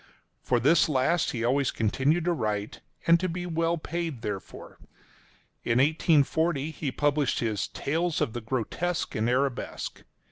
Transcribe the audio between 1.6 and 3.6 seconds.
continued to write, and to be